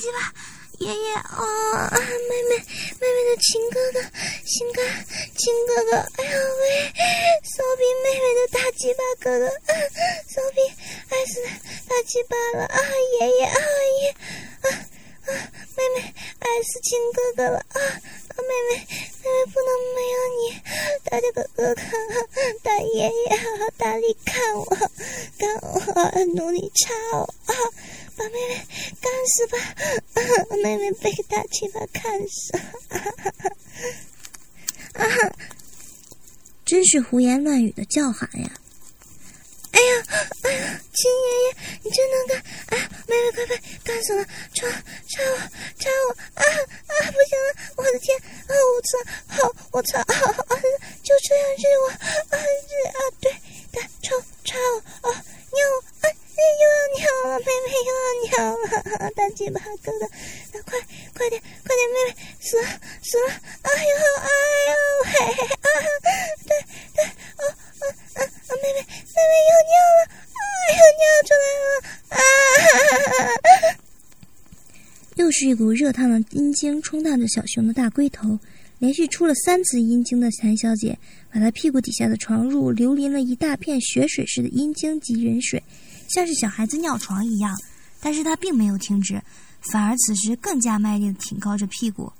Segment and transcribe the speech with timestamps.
[0.00, 0.32] 鸡巴，
[0.78, 4.00] 爷爷哦，妹妹，妹妹的亲哥哥，
[4.46, 4.80] 亲哥，
[5.36, 6.92] 亲哥哥，哎呀喂，
[7.44, 9.46] 骚逼妹妹的大鸡巴哥哥，
[10.26, 10.60] 骚逼
[11.10, 11.42] 爱死
[11.86, 12.80] 大鸡巴了啊，
[13.20, 13.60] 爷爷啊
[14.00, 14.68] 爷，啊
[15.26, 15.30] 啊，
[15.76, 18.86] 妹妹爱死亲哥哥了啊，啊，妹妹
[19.46, 20.40] 不能没有你，
[21.04, 21.80] 大家哥哥哥，
[22.62, 23.12] 大爷爷，
[23.76, 24.64] 大力看我，
[25.38, 27.34] 看我，努力插我！
[28.16, 28.66] 把妹妹
[29.00, 29.58] 干死吧！
[30.62, 32.56] 妹妹被大鸡巴看死！
[34.92, 35.06] 啊！
[36.66, 38.50] 真是胡言乱语的叫喊呀！
[39.72, 40.04] 哎呀，
[40.42, 42.44] 哎呀，亲爷爷，你真能干！
[42.66, 44.24] 哎呀，妹妹快被干死了！
[44.54, 44.70] 抓
[45.08, 45.36] 抓我，
[45.80, 46.14] 抓我！
[46.34, 46.44] 啊
[46.86, 47.48] 啊，不行了！
[47.76, 48.16] 我的天！
[48.46, 48.98] 啊，我操！
[49.26, 49.98] 好，我操！
[49.98, 50.04] 啊，
[51.02, 51.88] 就这样日我！
[51.90, 52.98] 啊日啊！
[53.20, 53.34] 对，
[53.72, 54.14] 对，抽
[54.44, 54.56] 插
[55.02, 55.10] 我！
[55.10, 55.60] 啊，尿！
[56.02, 56.06] 啊！
[56.40, 60.08] 又要尿了，妹妹又要尿了，大鸡巴哥哥，
[60.52, 60.80] 那快
[61.14, 62.64] 快点快点，妹妹死了
[63.02, 63.28] 死了，
[63.60, 63.92] 哎呦
[64.22, 64.28] 哎
[64.70, 64.74] 呦
[65.04, 65.12] 嘿，
[65.50, 65.68] 啊
[66.46, 66.50] 对
[66.94, 70.00] 对哦啊啊啊妹妹妹妹又尿了，
[70.32, 70.40] 哎
[70.78, 71.68] 呦尿出来了
[72.08, 72.16] 啊！
[75.16, 78.38] 又是一股热烫的阴茎冲烫着小熊的大龟头，
[78.78, 80.98] 连续出了三次阴茎的谭小姐，
[81.32, 85.62] 把她屁股底下的床褥流淋了一大片血水似的阴茎及人水。
[86.10, 87.56] 像是小孩子尿床一样，
[88.02, 89.18] 但是她并没有停止，
[89.62, 92.12] 反而此时更加卖力的挺高着屁股，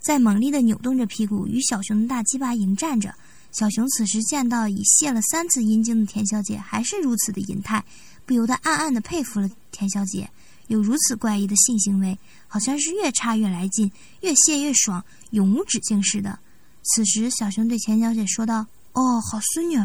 [0.00, 3.14] 在猛力的扭动着屁股，与小熊的大鸡巴迎战着。
[3.52, 7.84] 小熊此时见到已泄了三次阴茎的田小姐还是如此的淫态，
[8.24, 10.28] 不由得暗暗的佩服了田小姐，
[10.68, 16.38] 有如此怪异的性行为，好像是越插越来劲，越泄越爽，永无止境似的。
[16.82, 19.76] 此时，小熊对钱小姐说道：“哦，好孙女。”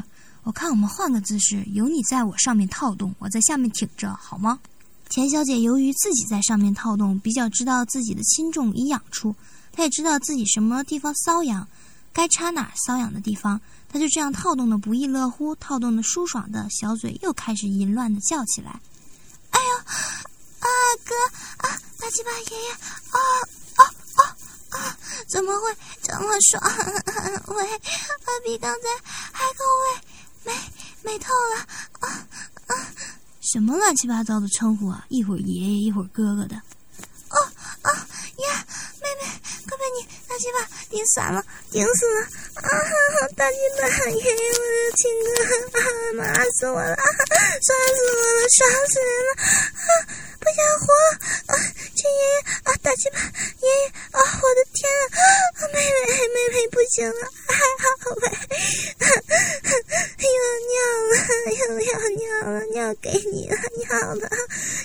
[0.44, 4.60] 我看我们换个姿势，由你在我上面套动，我在下面挺着，好吗？
[5.08, 9.36] 钱小姐由于自己在上面套动，比较知道自己的轻重与痒处，
[9.72, 11.68] 她也知道自己什么地方瘙痒，
[12.12, 18.80] 该插哪瘙痒的地方，她就这样套动的不亦乐乎，套动的舒爽的小嘴又开始淫乱的叫起来：“，
[21.12, 23.20] 哥啊，大鸡巴爷爷，啊
[23.76, 23.84] 啊
[24.16, 24.20] 啊
[24.70, 24.98] 啊，
[25.30, 26.64] 怎么会这么爽？
[27.56, 27.82] 喂，
[28.44, 28.88] 比刚才
[29.32, 30.02] 还够味。”
[30.44, 30.52] 美
[31.04, 31.56] 美透了
[32.00, 32.28] 啊
[32.66, 32.74] 啊！
[33.42, 35.06] 什么乱七八糟的称呼啊！
[35.10, 36.56] 一会儿爷爷，一会儿哥哥的。
[37.30, 37.38] 哦
[37.84, 38.66] 哦呀，
[39.00, 39.28] 妹妹，
[39.70, 42.22] 快被你大鸡巴顶散了，顶死了
[42.56, 42.68] 啊！
[43.36, 45.30] 大鸡巴爷爷，我的亲哥，
[45.78, 45.82] 啊，
[46.18, 49.92] 麻死我了，爽死我了，爽死人了啊！
[50.52, 51.16] 不想活了
[51.48, 51.56] 啊！
[51.96, 53.20] 亲爷爷啊，大鸡巴
[53.62, 54.20] 爷爷啊！
[54.20, 55.64] 我的天啊！
[55.72, 55.96] 妹妹
[56.28, 57.56] 妹妹不行了，还
[58.04, 58.28] 好呗。
[60.20, 60.28] 要
[60.68, 60.76] 尿
[61.08, 61.16] 了，
[61.56, 64.28] 又要尿了，尿给你了，尿了，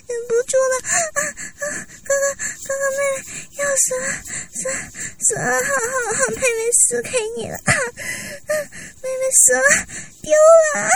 [0.06, 1.74] 忍不住了啊啊！
[2.04, 2.24] 哥哥，
[2.62, 3.18] 哥哥，妹妹
[3.56, 4.06] 要死了，
[4.54, 4.70] 死
[5.18, 5.50] 死了！
[5.50, 7.58] 好好好妹妹死给你了，
[9.02, 9.62] 妹妹死了，
[10.22, 10.88] 丢了！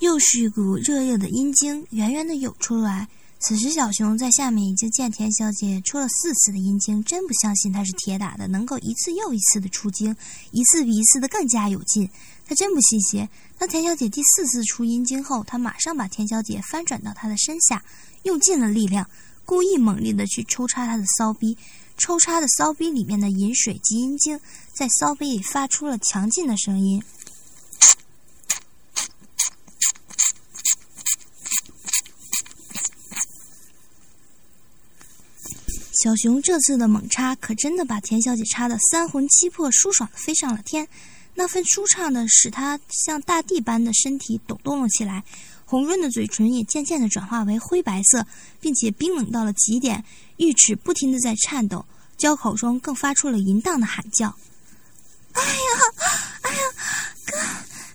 [0.00, 3.08] 又是一股热热的阴茎，圆圆的涌出来。
[3.40, 10.14] 此时，小熊在下面已经见田小姐出了四次的阴茎，真不相信她是铁打的，能够一次又一次的出精，
[10.50, 12.06] 一次比一次的更加有劲。
[12.46, 13.26] 他真不信邪。
[13.56, 17.82] 当田小姐第四次出阴茎后，他马上把田小姐翻转到他的身下，
[18.24, 19.08] 用尽了力量，
[19.46, 21.56] 故意猛烈的去抽插她的骚逼。
[21.96, 24.38] 抽插的骚逼里面的饮水及阴茎，
[24.72, 27.02] 在骚逼里发出了强劲的声音。
[36.00, 40.86] 小熊这次的猛插，可真的把田小姐插得三魂七魄，舒爽的飞上了天。
[41.34, 45.24] 那份舒畅的，使她像大地般的身体抖动了起来，
[45.64, 48.24] 红润的嘴唇也渐渐的转化为灰白色，
[48.60, 50.04] 并且冰冷到了极点，
[50.36, 51.84] 玉齿不停的在颤抖，
[52.16, 54.36] 交口中更发出了淫荡的喊叫
[55.34, 55.50] ：“哎呀，
[56.42, 56.60] 哎呀，
[57.26, 57.36] 哥，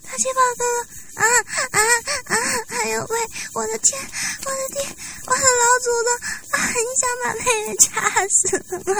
[0.04, 1.24] 大鸡巴哥哥！”啊
[1.72, 1.80] 啊
[2.36, 2.73] 啊！
[2.84, 3.18] 哎呦喂！
[3.54, 3.98] 我的天！
[4.44, 4.96] 我的天！
[5.26, 6.12] 我的老祖宗！
[6.52, 6.68] 啊！
[6.68, 7.88] 你想把妹妹掐
[8.28, 8.60] 死
[8.92, 9.00] 吗？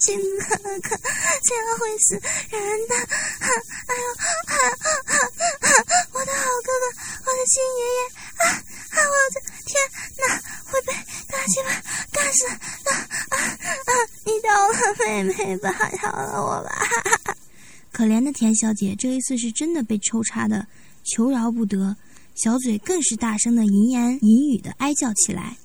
[0.00, 0.54] 亲哥
[0.88, 0.96] 哥，
[1.42, 2.94] 这样会死人的！
[3.42, 4.06] 哎呦！
[4.46, 5.66] 啊啊啊！
[6.12, 6.86] 我的好哥哥，
[7.26, 8.06] 我的亲爷爷！
[8.38, 8.46] 啊
[8.90, 8.96] 啊！
[9.02, 9.82] 我的天
[10.18, 10.38] 哪！
[10.70, 10.92] 会被
[11.26, 11.68] 大鸡巴
[12.12, 12.46] 干死！
[12.46, 12.90] 啊
[13.30, 13.90] 啊啊！
[14.24, 15.68] 你饶了妹妹吧，
[16.00, 17.34] 饶了我吧！
[17.90, 20.64] 可怜的田小姐，这一次是真的被抽插的。
[21.04, 21.96] 求饶不得，
[22.34, 25.56] 小嘴更是大声的淫言淫语的哀叫起来。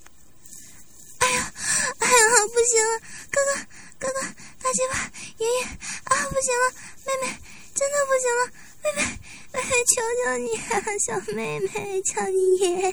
[1.20, 1.54] 哎呀，
[2.00, 2.14] 哎呀，
[2.54, 3.00] 不行了，
[3.32, 3.52] 哥哥，
[4.00, 4.22] 哥哥，
[4.62, 6.74] 大鸡巴，爷爷，啊，不行了，
[7.06, 7.34] 妹妹，
[7.74, 8.42] 真的不行了，
[8.84, 9.02] 妹妹，
[9.54, 10.74] 妹妹，求求你啊，
[11.06, 12.92] 小妹妹，求你爷爷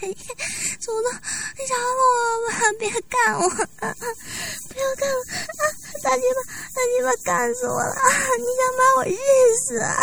[0.80, 2.00] 祖宗饶了
[2.40, 3.54] 我吧，别干我，不
[4.80, 5.18] 要干了
[5.58, 5.62] 啊！
[6.02, 6.38] 大鸡巴，
[6.74, 8.08] 大鸡巴干死我了啊！
[8.38, 9.16] 你想把我日
[9.66, 9.78] 死？
[9.78, 9.96] 啊，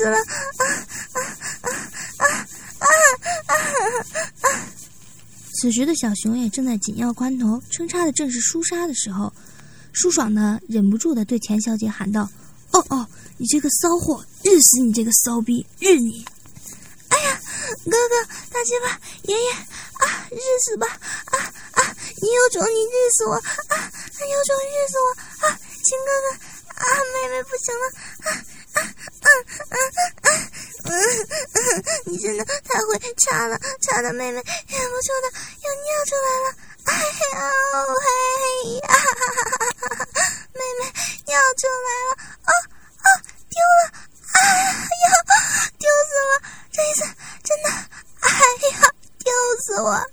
[0.00, 0.64] 死了啊
[1.12, 1.20] 啊
[2.16, 2.26] 啊
[2.78, 2.88] 啊啊
[3.46, 3.54] 啊
[4.40, 4.48] 啊！
[5.60, 9.30] 此时的小熊也正在紧要关头，称叉的正是舒莎的时候。
[9.92, 12.26] 舒爽呢忍不住的对钱小姐喊道
[12.72, 13.06] ：“哦哦，
[13.36, 16.24] 你这个骚货，日死你这个骚逼，日你！
[17.10, 17.38] 哎呀，
[17.84, 20.86] 哥哥，大鸡巴，爷爷啊，日死吧！
[20.86, 21.36] 啊
[21.72, 23.34] 啊，你有种你日死我！
[23.34, 25.46] 啊，有种日死我！
[25.46, 26.32] 啊，亲哥哥，
[26.72, 27.84] 啊，妹妹不行了！
[29.40, 30.36] 啊啊啊啊啊！
[30.84, 30.92] 嗯
[31.52, 31.58] 嗯，
[32.06, 35.26] 你真的太会唱了，唱的妹妹忍不住的
[35.60, 36.46] 要尿出来了！
[36.84, 37.00] 哎呀，
[38.00, 38.04] 嘿
[38.76, 38.88] 呀！”
[41.60, 42.10] 出来了！
[42.44, 42.50] 啊
[43.02, 43.06] 啊，
[43.50, 43.80] 丢了！
[44.32, 45.04] 哎呀，
[45.78, 46.32] 丢死了！
[46.72, 47.00] 这一次
[47.44, 47.68] 真的，
[48.20, 48.28] 哎
[48.70, 48.74] 呀，
[49.18, 49.30] 丢
[49.62, 50.06] 死我了！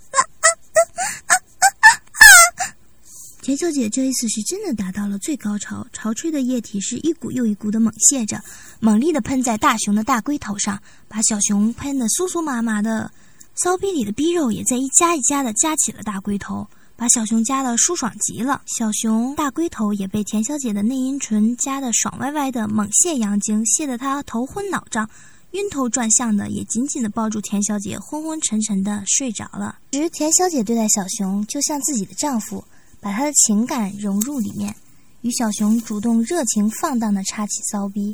[3.41, 8.41] 田小姐这一次是真的达到了最高潮，潮吹的液体是一股又一股的猛泻着，
[8.79, 13.11] 猛力的喷在大熊的大龟头上，把小熊喷得酥酥麻麻的，
[13.53, 16.67] 骚逼里的逼肉也在一夹一夹的夹起了大龟头。
[16.95, 25.07] 把小熊夹得舒爽极了，小熊大龟头也被田小姐的内阴唇夹得爽歪歪的，猛泻阳精，泻得她头昏脑胀、
[25.51, 29.77] 晕头转向的，也紧紧地抱住田小姐，昏昏沉沉的睡着了。
[29.91, 32.65] 时田小姐对待小熊就像自己的丈夫，
[33.07, 34.75] 把他的情感融入里面，
[35.21, 38.13] 与小熊主动、热情、放荡地插起骚逼。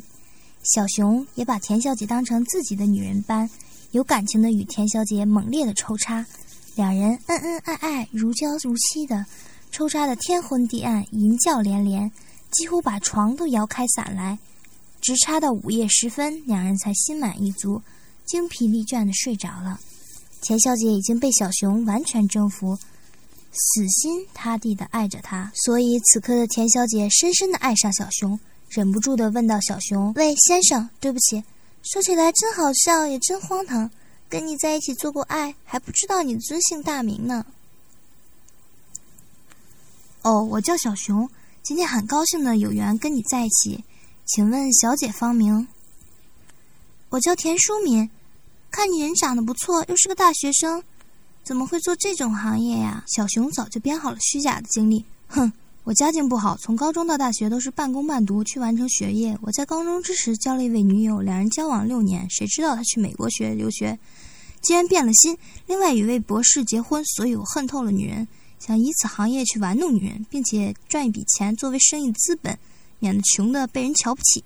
[0.62, 3.50] 小熊也把田小姐当成自己的女人般，
[3.90, 6.24] 有感情的与田小姐猛烈的抽插。
[6.76, 9.26] 两人恩恩爱爱，如胶如漆的，
[9.72, 12.08] 抽插的天昏地暗，淫叫连连，
[12.52, 14.38] 几乎把床都摇开散来。
[15.00, 17.82] 直插到午夜时分，两人才心满意足、
[18.26, 19.76] 精疲力倦的睡着了。
[20.42, 22.78] 田小姐已经被小熊完全征服，
[23.54, 31.42] 死心塌地的爱着他，所以此刻的田小姐深深的爱上小熊，忍不住的问道：“小熊，喂，先生，对不起，
[31.82, 33.90] 说起来真好笑，也真荒唐。”
[34.26, 37.46] 跟你在一起做过爱，还不知道你的尊姓大名呢。
[40.22, 41.30] 哦，我叫小熊，
[41.62, 43.84] 今天很高兴的有缘跟你在一起，
[44.24, 45.68] 请问小姐芳名？
[47.10, 48.10] 我叫田淑敏，
[48.72, 50.82] 看你人长得不错，又是个大学生，
[51.44, 53.04] 怎么会做这种行业呀？
[53.06, 55.52] 小熊早就编好了虚假的经历，哼。
[55.84, 59.36] 我家境不好，从高中到大学都是半工半读去完成学业。
[59.42, 63.98] 我在高中之时交了一位女友，两人交往六年，谁知道她去美国学留学，
[64.62, 65.36] 竟然变了心，
[65.66, 67.04] 另外与位博士结婚。
[67.04, 68.26] 所以我恨透了女人，
[68.58, 72.58] 想以此行业去玩弄女人，并且赚一笔钱作为生意资本，
[72.98, 74.42] 免得穷的被人瞧不起。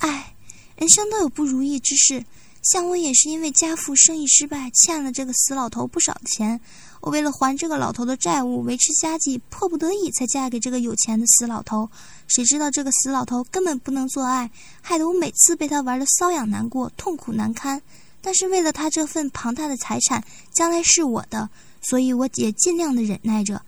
[0.00, 0.34] 唉，
[0.76, 2.26] 人生都有不如意之事。
[2.64, 6.58] 像我也是因为家父生意失败，欠了这个死老头不少钱。
[7.02, 11.90] 我为了还这个老头的债务，维持家计，迫不得已才嫁给这个有钱的死老头。
[12.26, 14.50] 谁知道这个死老头根本不能做爱，
[14.80, 17.82] 害得我每次被他玩的瘙痒难过，痛苦难堪。
[18.22, 20.24] 但是为了他这份庞大的财产，
[20.54, 21.50] 将来是我的，
[21.82, 23.60] 所以我也尽量的忍耐着，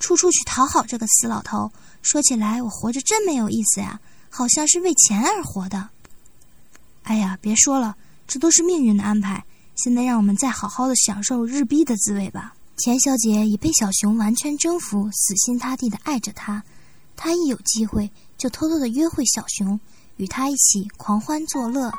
[0.00, 1.70] 处处去讨好这个死老头。
[2.02, 5.90] 说起来，我活着真没有意思呀，好像是为钱而活的。
[7.04, 7.96] 哎呀，别说了。
[8.30, 9.44] 这都是命运的安排。
[9.74, 12.54] 现在让我们再好好的享受日逼的滋味吧。
[12.76, 16.62] 钱小姐已被小熊完全征服，死心塌地的爱着他。
[17.16, 18.08] 她一有机会
[18.38, 19.80] 就偷偷的约会小熊，
[20.16, 21.90] 与他一起狂欢作乐。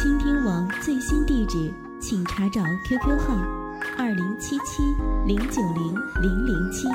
[0.00, 3.34] 倾听王最新地址，请查找 QQ 号
[3.98, 4.84] 二零七七
[5.26, 5.92] 零九零
[6.22, 6.86] 零零七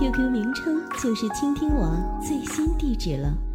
[0.00, 3.51] ，QQ 名称就是倾听王最新地址了。